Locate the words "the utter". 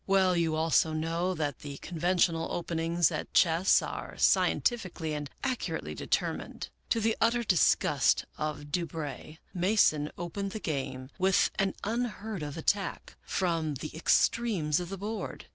6.99-7.43